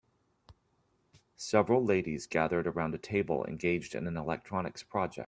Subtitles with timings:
[1.35, 5.19] Several ladies gathered around a table engaged in an electronics project